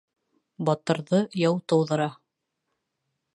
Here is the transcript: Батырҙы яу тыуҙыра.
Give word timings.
Батырҙы 0.69 1.19
яу 1.41 1.59
тыуҙыра. 1.73 2.09